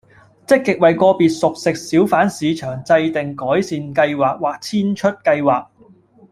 [0.47, 5.67] 積極為個別熟食小販市場制訂改善計劃或遷出計劃